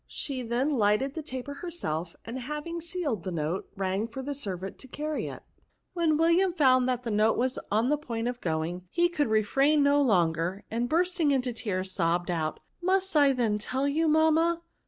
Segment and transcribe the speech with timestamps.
[0.07, 4.79] She then lighted the taper herself; and having sealed the note, rang for a servant
[4.79, 5.43] to carry it.
[5.93, 9.83] When WiUiam found that the note was on the point of going, he could refrain
[9.83, 14.63] no longer, and bursting into tears he sobbed out," Must I then tell you, mamma?"